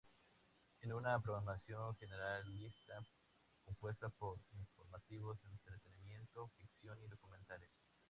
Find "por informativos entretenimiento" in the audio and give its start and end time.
4.09-6.47